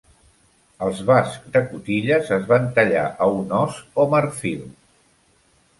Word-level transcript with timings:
Els 0.85 1.01
busks 1.09 1.51
de 1.57 1.61
cotilles 1.67 2.33
es 2.39 2.49
van 2.53 2.67
tallar 2.79 3.07
a 3.27 3.29
un 3.39 3.55
ós 3.61 3.79
o 4.05 4.09
marfil. 4.17 4.67